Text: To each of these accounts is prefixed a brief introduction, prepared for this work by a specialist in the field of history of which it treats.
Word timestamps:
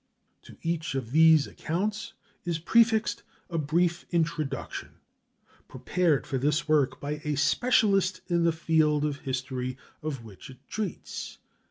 To 0.41 0.57
each 0.63 0.95
of 0.95 1.11
these 1.11 1.45
accounts 1.45 2.13
is 2.43 2.57
prefixed 2.57 3.21
a 3.51 3.59
brief 3.59 4.03
introduction, 4.09 4.93
prepared 5.67 6.25
for 6.25 6.39
this 6.39 6.67
work 6.67 6.99
by 6.99 7.21
a 7.23 7.35
specialist 7.37 8.21
in 8.25 8.43
the 8.43 8.51
field 8.51 9.05
of 9.05 9.19
history 9.19 9.77
of 10.01 10.23
which 10.23 10.49
it 10.49 10.57
treats. 10.67 11.37